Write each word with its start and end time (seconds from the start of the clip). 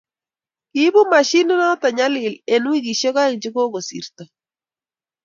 Kiibu 0.71 1.01
mashinit 1.11 1.57
noto 1.59 1.87
nyalil 1.97 2.33
eng 2.53 2.65
wikishe 2.71 3.09
oeng 3.21 3.39
che 3.41 3.49
ko 3.55 3.61
kosirto. 3.73 4.23